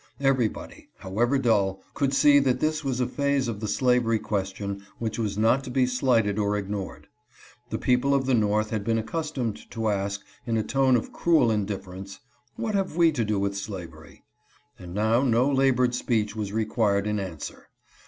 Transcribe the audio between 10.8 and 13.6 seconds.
of cruel indifference," What have we to do with